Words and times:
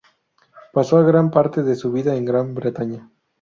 Pasó 0.73 0.95
una 0.95 1.05
gran 1.07 1.29
parte 1.29 1.61
de 1.61 1.75
su 1.75 1.91
vida 1.91 2.15
en 2.15 2.25
Gran 2.25 2.55
Bretaña. 2.55 3.07